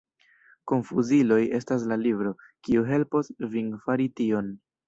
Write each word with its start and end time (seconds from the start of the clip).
Konfuziloj 0.71 1.37
estas 1.59 1.85
la 1.93 1.99
libro, 2.05 2.33
kiu 2.69 2.89
helpos 2.93 3.33
vin 3.55 3.73
fari 3.85 4.13
tion. 4.23 4.55